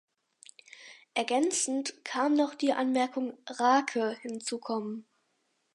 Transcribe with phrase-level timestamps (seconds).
[1.13, 5.05] Ergänzend kann noch die Anmerkung „Rake“ hinzukommen.